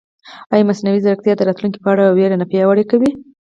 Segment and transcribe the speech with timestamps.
[0.53, 3.11] ایا مصنوعي ځیرکتیا د راتلونکي په اړه وېره نه پیاوړې کوي؟